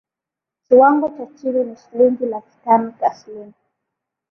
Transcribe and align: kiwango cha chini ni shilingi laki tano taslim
kiwango 0.65 1.09
cha 1.09 1.25
chini 1.27 1.63
ni 1.63 1.77
shilingi 1.77 2.25
laki 2.25 2.57
tano 2.63 2.91
taslim 2.99 3.51